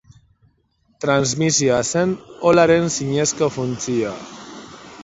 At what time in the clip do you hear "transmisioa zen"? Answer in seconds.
1.05-2.17